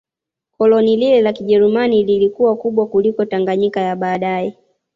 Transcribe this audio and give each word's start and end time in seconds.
Koloni 0.57 0.95
lile 0.97 1.21
la 1.21 1.33
Kijerumani 1.33 2.03
lilikuwa 2.03 2.55
kubwa 2.55 2.87
kuliko 2.87 3.25
Tanganyika 3.25 3.81
ya 3.81 3.95
baadae 3.95 4.57